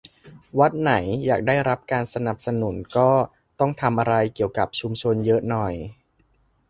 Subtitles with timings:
[0.59, 0.93] วัดไหน
[1.25, 3.09] อยากได้รับการสนับสนุน ก็
[3.59, 5.73] ต้องทำอะไรเกี่ยวกับชุมชนเยอะหน่อย